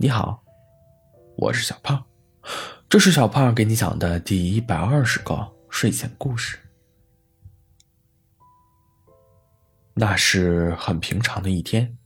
[0.00, 0.44] 你好，
[1.34, 2.04] 我是小胖，
[2.88, 6.56] 这是小胖给你讲的第一百二十个睡前故事。
[9.94, 11.98] 那是很平常的一天，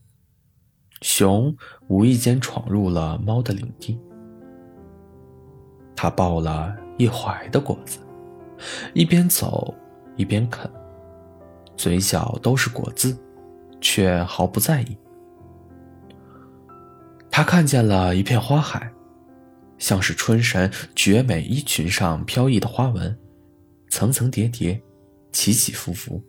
[1.02, 1.54] 熊
[1.88, 4.00] 无意间闯入了猫的领地，
[5.94, 7.98] 他抱了一怀的果子，
[8.94, 9.74] 一边走
[10.16, 10.66] 一边啃，
[11.76, 13.14] 嘴角都是果子，
[13.82, 14.96] 却毫不在意。
[17.32, 18.92] 他看见了一片花海，
[19.78, 23.18] 像是春神绝美衣裙上飘逸的花纹，
[23.88, 24.80] 层层叠叠，
[25.32, 26.22] 起起伏伏。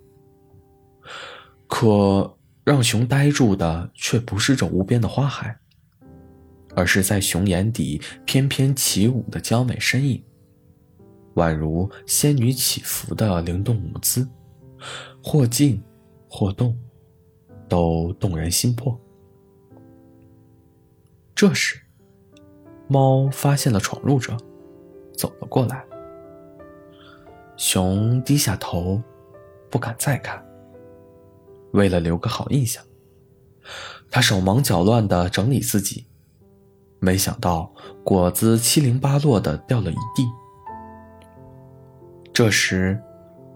[1.68, 5.54] 可让熊呆住的却不是这无边的花海，
[6.74, 10.24] 而是在熊眼底翩翩起舞的娇美身影，
[11.36, 14.26] 宛如仙女起伏的灵动舞姿，
[15.22, 15.84] 或静，
[16.30, 16.78] 或动，
[17.68, 18.98] 都动人心魄。
[21.44, 21.78] 这时，
[22.88, 24.38] 猫发现了闯入者，
[25.14, 25.84] 走了过来。
[27.58, 29.02] 熊低下头，
[29.70, 30.42] 不敢再看。
[31.74, 32.82] 为了留个好印象，
[34.10, 36.08] 他手忙脚乱地整理自己，
[37.02, 37.74] 没想到
[38.06, 40.26] 果子七零八落的掉了一地。
[42.32, 42.98] 这时，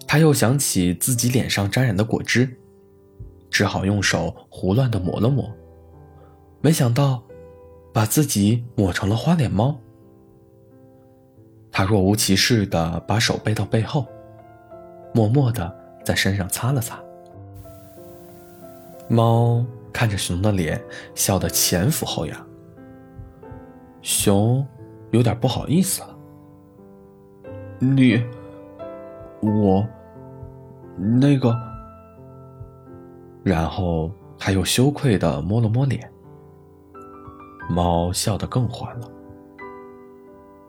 [0.05, 2.59] 他又想起自己脸上沾染的果汁，
[3.49, 5.49] 只好用手胡乱地抹了抹，
[6.59, 7.23] 没想到。
[7.97, 9.75] 把自己抹成了花脸猫，
[11.71, 14.05] 他若无其事的把手背到背后，
[15.15, 16.99] 默默的在身上擦了擦。
[19.07, 20.79] 猫看着熊的脸，
[21.15, 22.47] 笑得前俯后仰。
[24.03, 24.63] 熊
[25.09, 26.15] 有点不好意思了。
[27.79, 28.23] 你，
[29.41, 29.83] 我，
[30.95, 31.59] 那个，
[33.43, 36.07] 然后他又羞愧的摸了摸脸。
[37.69, 39.11] 猫笑得更欢了。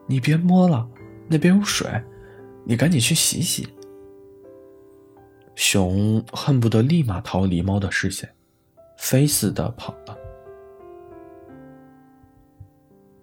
[0.06, 0.88] 你别摸了，
[1.28, 1.88] 那边有水，
[2.64, 3.68] 你赶紧去洗洗。
[5.54, 8.32] 熊恨不得立马逃离猫的视线，
[8.96, 10.16] 飞似的跑了。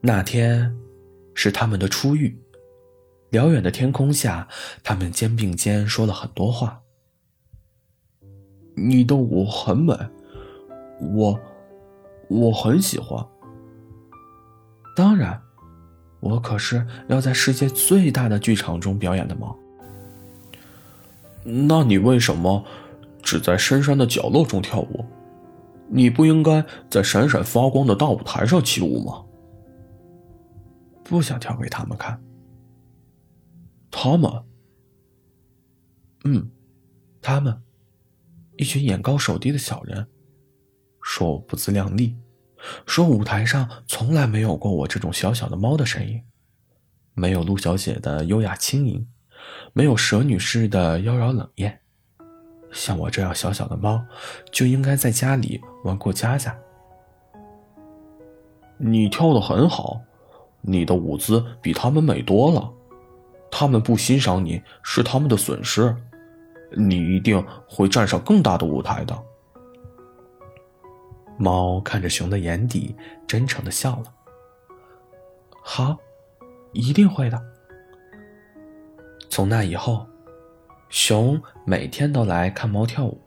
[0.01, 0.75] 那天
[1.33, 2.37] 是他们的初遇，
[3.29, 4.47] 辽远的天空下，
[4.83, 6.81] 他们肩并肩说了很多话。
[8.75, 9.97] 你的舞很美，
[11.15, 11.39] 我
[12.29, 13.25] 我很喜欢。
[14.95, 15.41] 当然，
[16.21, 19.53] 我可是要在世界最大的剧场中表演的吗。
[21.43, 22.65] 那你为什么
[23.21, 25.05] 只在深山的角落中跳舞？
[25.87, 29.23] 你不应该在闪闪发光的大舞台上起舞吗？
[31.03, 32.19] 不想跳给他们看。
[33.91, 34.31] 他们，
[36.23, 36.49] 嗯，
[37.21, 37.61] 他们，
[38.57, 40.07] 一群眼高手低的小人，
[41.01, 42.15] 说我不自量力。
[42.85, 46.21] 说舞台上从来没有过我这种小小的猫的身影，
[47.13, 49.07] 没有陆小姐的优雅轻盈，
[49.73, 51.79] 没有蛇女士的妖娆冷艳，
[52.71, 54.03] 像我这样小小的猫，
[54.51, 56.55] 就应该在家里玩过家家。
[58.77, 60.01] 你跳的很好，
[60.61, 62.69] 你的舞姿比他们美多了，
[63.49, 65.95] 他们不欣赏你是他们的损失，
[66.75, 69.17] 你一定会站上更大的舞台的。
[71.37, 72.95] 猫看着熊的眼底，
[73.27, 74.13] 真诚的笑了。
[75.61, 75.97] 好，
[76.71, 77.41] 一定会的。
[79.29, 80.07] 从那以后，
[80.89, 83.19] 熊每天都来看猫跳舞。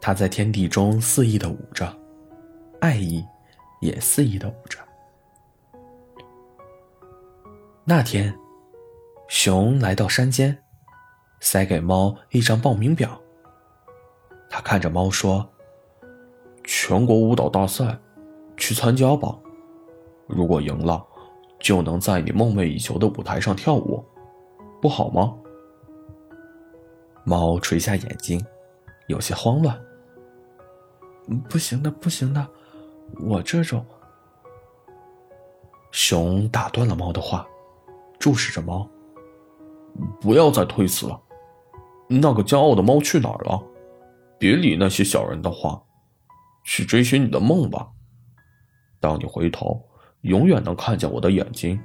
[0.00, 1.94] 它在天地中肆意的舞着，
[2.80, 3.24] 爱意
[3.80, 4.78] 也肆意的舞着。
[7.84, 8.34] 那天，
[9.28, 10.56] 熊来到山间，
[11.40, 13.20] 塞给猫一张报名表。
[14.48, 15.46] 他看着猫说。
[16.78, 17.98] 全国舞蹈大赛，
[18.58, 19.34] 去参加吧。
[20.26, 21.02] 如果赢了，
[21.58, 24.04] 就能在你梦寐以求的舞台上跳舞，
[24.80, 25.34] 不好吗？
[27.24, 28.44] 猫垂下眼睛，
[29.08, 29.74] 有些慌乱。
[31.48, 32.46] 不行的，不行的，
[33.26, 33.82] 我这种……
[35.92, 37.48] 熊打断了猫的话，
[38.18, 38.86] 注视着猫。
[40.20, 41.18] 不要再推辞了，
[42.06, 43.62] 那个骄傲的猫去哪儿了？
[44.38, 45.82] 别理那些小人的话。
[46.66, 47.88] 去追寻你的梦吧。
[49.00, 49.88] 当你回头，
[50.22, 51.80] 永远能看见我的眼睛。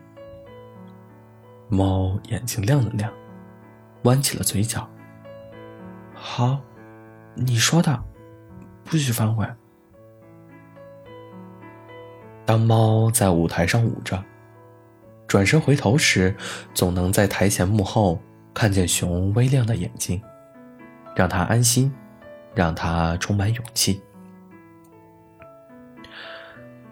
[1.70, 3.14] 猫眼睛亮了亮，
[4.04, 4.90] 弯起了嘴角。
[6.14, 6.60] 好，
[7.36, 8.04] 你说的，
[8.84, 9.48] 不许反悔。
[12.44, 14.22] 当猫在舞台上舞着，
[15.28, 16.36] 转身回头时，
[16.74, 18.20] 总能在台前幕后
[18.52, 20.20] 看见熊微亮的眼睛，
[21.16, 21.94] 让它安心，
[22.56, 24.02] 让它充满勇气。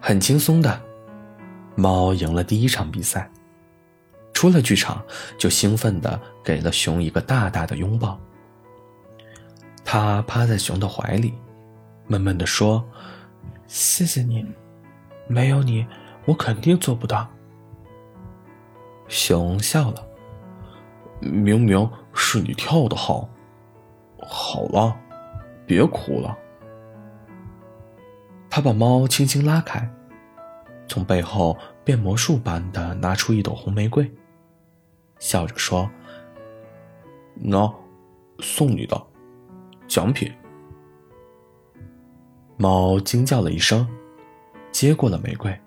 [0.01, 0.81] 很轻松的
[1.75, 3.29] 猫赢了第一场比赛，
[4.33, 5.03] 出了剧场
[5.37, 8.19] 就兴奋地给了熊一个大大的拥抱。
[9.83, 11.33] 它趴在熊的怀里，
[12.07, 12.83] 闷闷地说
[13.67, 14.45] ：“谢谢你，
[15.27, 15.85] 没有你，
[16.25, 17.27] 我肯定做不到。”
[19.07, 20.07] 熊笑了
[21.19, 23.27] ：“明明是你跳的好，
[24.19, 24.95] 好了，
[25.65, 26.37] 别哭了。”
[28.49, 29.87] 他把猫轻轻拉开，
[30.87, 34.11] 从背后变魔术般的拿出一朵红玫瑰，
[35.19, 35.89] 笑着说
[37.43, 37.73] ：“喏，
[38.39, 39.01] 送你的
[39.87, 40.31] 奖品。”
[42.57, 43.87] 猫惊叫了一声，
[44.71, 45.57] 接过了玫瑰，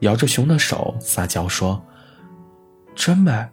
[0.00, 1.84] 摇着熊的手撒娇说
[2.96, 3.46] ：“真美。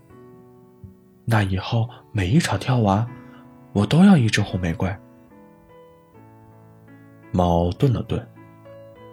[1.25, 3.07] 那以后每一场跳完，
[3.73, 4.89] 我都要一支红玫瑰。”
[7.31, 8.25] 猫顿了顿，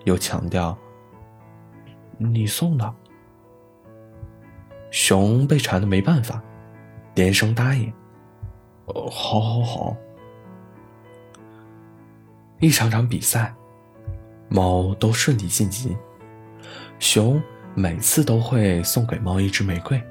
[0.05, 0.77] 又强调
[2.19, 2.95] ：“你送的。”
[4.91, 6.43] 熊被缠的没办法，
[7.15, 7.93] 连声答应
[8.87, 9.97] ：“哦，好，好，好。”
[12.61, 13.55] 一场场比赛，
[14.49, 15.97] 猫都顺利晋级。
[16.99, 17.41] 熊
[17.75, 20.03] 每次都会送给猫一支玫瑰。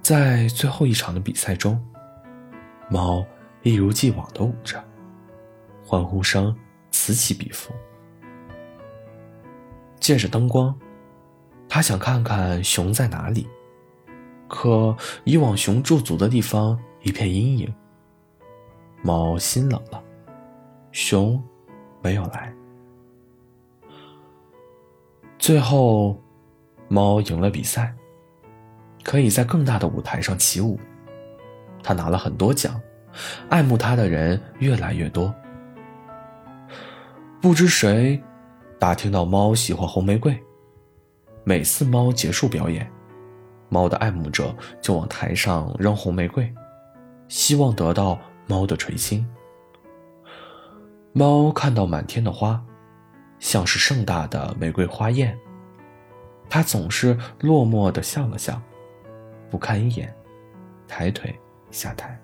[0.00, 1.78] 在最后一场的比赛中，
[2.88, 3.22] 猫
[3.62, 4.82] 一如既往的舞着。
[5.86, 6.54] 欢呼声
[6.90, 7.72] 此起彼伏。
[10.00, 10.76] 借着灯光，
[11.68, 13.48] 他想看看熊在哪里，
[14.48, 17.72] 可以往熊驻足的地方一片阴影。
[19.02, 20.02] 猫心冷了，
[20.90, 21.40] 熊
[22.02, 22.52] 没有来。
[25.38, 26.20] 最后，
[26.88, 27.94] 猫赢了比赛，
[29.04, 30.80] 可以在更大的舞台上起舞。
[31.82, 32.80] 他拿了很多奖，
[33.48, 35.32] 爱慕他的人越来越多。
[37.40, 38.20] 不知谁
[38.78, 40.36] 打听到猫喜欢红玫瑰，
[41.44, 42.90] 每次猫结束表演，
[43.68, 46.52] 猫的爱慕者就往台上扔红玫瑰，
[47.28, 49.24] 希望得到猫的垂青。
[51.12, 52.60] 猫看到满天的花，
[53.38, 55.38] 像是盛大的玫瑰花宴，
[56.48, 58.60] 它总是落寞的笑了笑，
[59.50, 60.12] 不看一眼，
[60.88, 61.38] 抬腿
[61.70, 62.18] 下台。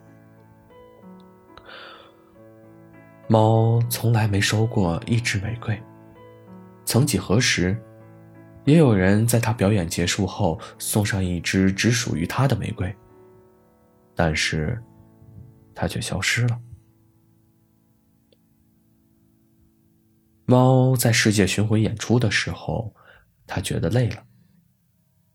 [3.29, 5.81] 猫从来没收过一支玫瑰。
[6.85, 7.81] 曾几何时，
[8.65, 12.95] 也有人在他表演结束后送上一支只属于他的玫瑰，
[14.15, 14.83] 但是，
[15.75, 16.61] 他却消失了。
[20.45, 22.93] 猫在世界巡回演出的时候，
[23.47, 24.23] 他觉得累了。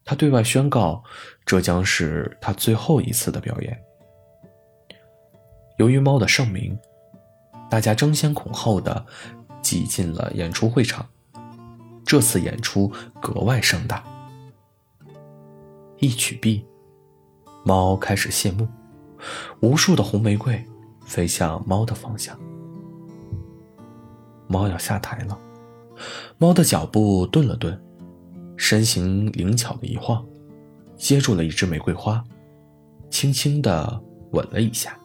[0.04, 1.04] 他对外宣告，
[1.46, 3.82] 这将是他最后一次的表演。
[5.80, 6.78] 由于猫的盛名。
[7.70, 9.06] 大家争先恐后的
[9.62, 11.06] 挤进了演出会场。
[12.06, 12.92] 这次演出
[13.22, 14.04] 格外盛大。
[16.00, 16.66] 一曲毕，
[17.66, 18.68] 猫开始谢幕，
[19.60, 20.64] 无数的红玫瑰
[21.06, 22.40] 飞向猫的方向。
[24.48, 25.38] 猫要下台了，
[26.38, 27.78] 猫的脚步顿了顿，
[28.56, 30.26] 身形灵巧的一晃，
[30.96, 32.24] 接住了一支玫瑰花，
[33.10, 34.98] 轻轻的吻了一下。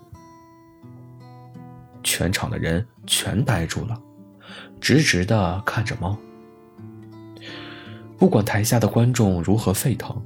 [2.13, 3.99] 全场的人全呆住了，
[4.79, 6.15] 直直的看着猫。
[8.19, 10.23] 不管台下的观众如何沸腾，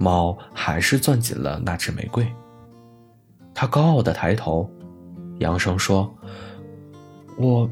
[0.00, 2.26] 猫还是攥紧了那只玫瑰。
[3.54, 4.68] 他高傲的抬头，
[5.38, 6.12] 扬声说
[7.38, 7.70] ：“我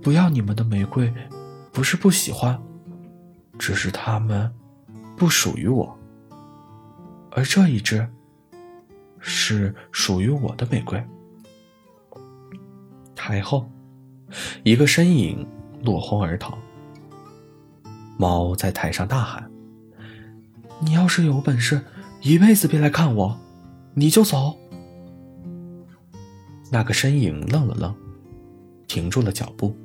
[0.00, 1.12] 不要你们的玫瑰，
[1.72, 2.56] 不是不喜欢，
[3.58, 4.48] 只是它们
[5.16, 5.98] 不属于我。
[7.32, 8.08] 而这一支
[9.18, 11.04] 是属于我的玫瑰。”
[13.24, 13.70] 台后，
[14.64, 15.46] 一个身影
[15.84, 16.58] 落荒而逃。
[18.18, 19.48] 猫在台上大喊
[20.82, 21.80] ：“你要是有本事，
[22.20, 23.38] 一辈子别来看我，
[23.94, 24.58] 你就走。”
[26.72, 27.94] 那个身影愣了愣，
[28.88, 29.76] 停住了脚步。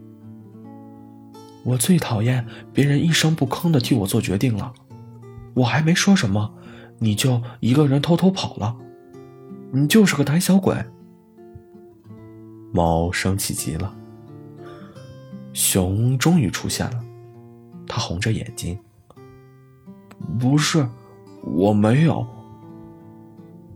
[1.63, 4.73] 我最讨厌别人一声不吭的替我做决定了，
[5.53, 6.55] 我还没说什么，
[6.97, 8.75] 你就一个人偷偷跑了，
[9.71, 10.75] 你就是个胆小鬼。
[12.71, 13.93] 猫生气极了。
[15.53, 17.03] 熊终于出现了，
[17.87, 18.77] 它红着眼睛
[20.39, 20.87] ：“不是，
[21.43, 22.25] 我没有。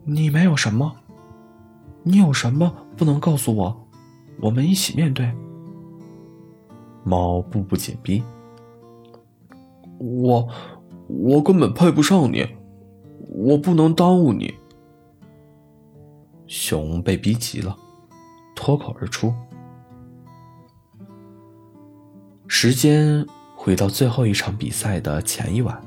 [0.04, 0.96] 你没有什么？
[2.04, 3.88] 你有什么不能告诉我？
[4.40, 5.32] 我们一起面对。”
[7.04, 8.24] 猫步步紧逼
[9.98, 10.48] ：“我，
[11.08, 12.48] 我根本配不上你，
[13.30, 14.54] 我不能耽误你。”
[16.46, 17.76] 熊被逼急了。
[18.62, 19.34] 脱口而出。
[22.48, 23.26] 时间
[23.56, 25.82] 回到最后一场比赛的前一晚。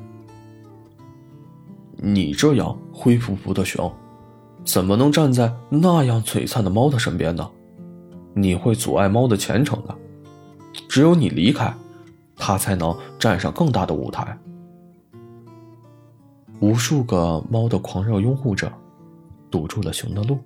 [1.98, 3.90] 你这样灰扑扑的熊，
[4.64, 7.48] 怎么能站在那样璀璨的猫的身边呢？
[8.34, 9.96] 你会阻碍猫的前程的。
[10.88, 11.72] 只有你离开，
[12.34, 14.36] 它才能站上更大的舞台。
[16.58, 18.72] 无数个猫的狂热拥护者，
[19.48, 20.40] 堵住了熊的路。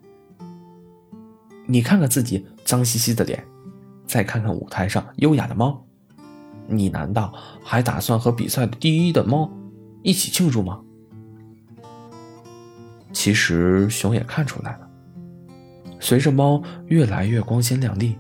[1.71, 3.45] 你看看自己脏兮兮的脸，
[4.07, 5.85] 再看看舞台上优雅的猫，
[6.67, 7.31] 你难道
[7.63, 9.51] 还打算和比赛的第一的猫
[10.03, 10.81] 一起庆祝吗？
[13.13, 14.89] 其实熊也看出来了，
[16.01, 18.17] 随着猫越来越光鲜亮丽，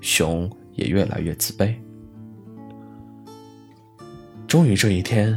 [0.00, 1.74] 熊也越来越自卑。
[4.46, 5.36] 终于这一天，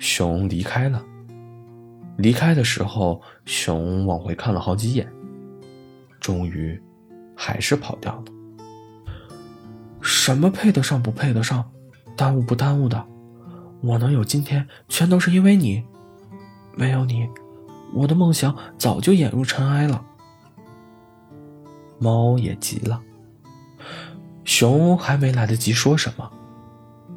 [0.00, 1.00] 熊离开了。
[2.16, 5.08] 离开的时候，熊往回看了好几眼，
[6.22, 6.80] 终于
[7.36, 8.24] 还是跑掉了。
[10.00, 11.70] 什么配得上不配得上，
[12.16, 13.04] 耽误不耽误的，
[13.82, 15.84] 我能有今天，全都是因为你。
[16.74, 17.28] 没有你。
[17.92, 20.02] 我的梦想早就掩入尘埃了。
[21.98, 23.02] 猫也急了，
[24.44, 26.30] 熊还没来得及说什么，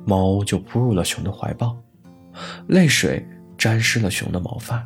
[0.05, 1.77] 猫就扑入了熊的怀抱，
[2.67, 3.25] 泪水
[3.57, 4.85] 沾湿了熊的毛发。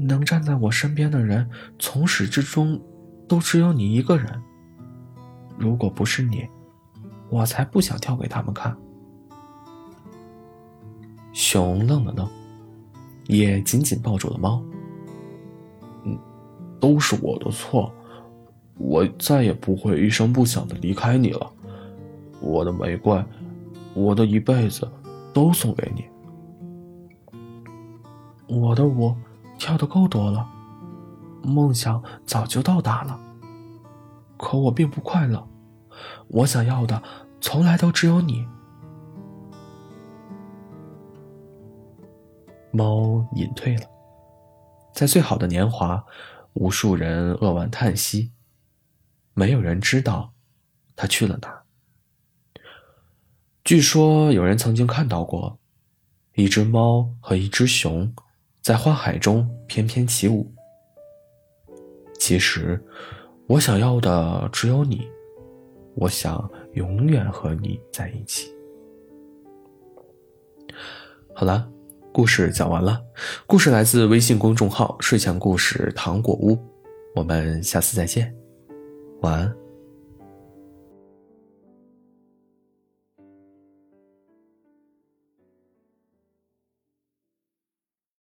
[0.00, 2.80] 能站在我身边的人，从始至终
[3.28, 4.42] 都只有你一个人。
[5.58, 6.48] 如果不是你，
[7.28, 8.76] 我才不想跳给他们看。
[11.32, 12.28] 熊愣了愣。
[13.26, 14.60] 也紧紧抱住了猫。
[16.04, 16.18] 嗯，
[16.80, 17.92] 都是我的错，
[18.76, 21.48] 我再也不会一声不响的离开你了。
[22.40, 23.24] 我的玫瑰，
[23.94, 24.90] 我的一辈子，
[25.32, 26.04] 都送给你。
[28.48, 29.16] 我的我
[29.60, 30.48] 跳的够多了，
[31.42, 33.20] 梦想早就到达了。
[34.38, 35.46] 可我并不快乐，
[36.28, 37.00] 我想要的
[37.42, 38.48] 从来都只有你。
[42.72, 43.86] 猫隐退了，
[44.94, 46.02] 在最好的年华，
[46.54, 48.32] 无数人扼腕叹息，
[49.34, 50.32] 没有人知道
[50.96, 51.62] 它去了哪。
[53.62, 55.58] 据说有人曾经看到过
[56.34, 58.14] 一只猫和一只熊
[58.62, 60.52] 在花海中翩翩起舞。
[62.18, 62.82] 其实，
[63.46, 65.08] 我想要的只有你，
[65.94, 68.54] 我想永远和你在一起。
[71.34, 71.70] 好了。
[72.12, 73.00] 故事讲完了，
[73.46, 76.58] 故事来自微信公众号“睡前故事糖果屋”，
[77.14, 78.34] 我们下次再见，
[79.20, 79.59] 晚安。